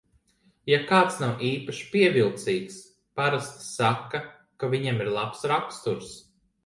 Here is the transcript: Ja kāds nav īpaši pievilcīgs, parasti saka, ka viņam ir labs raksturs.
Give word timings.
Ja 0.69 0.77
kāds 0.91 1.17
nav 1.23 1.43
īpaši 1.49 1.85
pievilcīgs, 1.91 2.79
parasti 3.21 3.61
saka, 3.67 4.23
ka 4.63 4.71
viņam 4.73 5.05
ir 5.07 5.13
labs 5.19 5.47
raksturs. 5.53 6.11